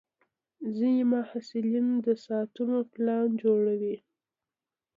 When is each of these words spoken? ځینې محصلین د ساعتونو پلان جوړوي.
ځینې 0.77 1.03
محصلین 1.13 1.87
د 2.05 2.07
ساعتونو 2.25 2.77
پلان 2.93 3.27
جوړوي. 3.43 3.95